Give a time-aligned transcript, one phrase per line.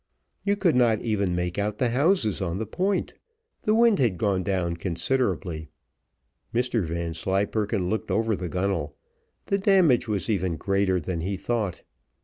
[0.43, 3.13] You could not even make out the houses on the point.
[3.61, 5.69] The wind had gone down considerably.
[6.51, 8.95] Mr Vanslyperken looked over the gunnel
[9.45, 11.83] the damage was even greater than he thought.